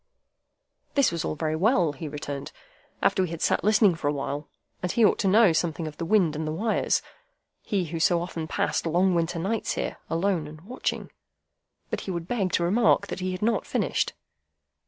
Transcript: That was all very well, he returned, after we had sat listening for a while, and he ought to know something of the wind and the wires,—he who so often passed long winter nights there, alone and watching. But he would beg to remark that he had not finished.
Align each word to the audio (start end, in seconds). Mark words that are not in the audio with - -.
That 0.95 1.11
was 1.11 1.23
all 1.23 1.35
very 1.35 1.55
well, 1.55 1.91
he 1.93 2.07
returned, 2.07 2.51
after 3.03 3.21
we 3.21 3.29
had 3.29 3.39
sat 3.39 3.63
listening 3.63 3.93
for 3.93 4.07
a 4.07 4.11
while, 4.11 4.47
and 4.81 4.91
he 4.91 5.05
ought 5.05 5.19
to 5.19 5.27
know 5.27 5.53
something 5.53 5.85
of 5.87 5.97
the 5.97 6.05
wind 6.05 6.35
and 6.35 6.47
the 6.47 6.51
wires,—he 6.51 7.85
who 7.85 7.99
so 7.99 8.19
often 8.19 8.47
passed 8.47 8.87
long 8.87 9.13
winter 9.13 9.37
nights 9.37 9.75
there, 9.75 9.97
alone 10.09 10.47
and 10.47 10.61
watching. 10.61 11.11
But 11.91 12.01
he 12.01 12.09
would 12.09 12.27
beg 12.27 12.51
to 12.53 12.63
remark 12.63 13.05
that 13.09 13.19
he 13.19 13.31
had 13.31 13.43
not 13.43 13.67
finished. 13.67 14.13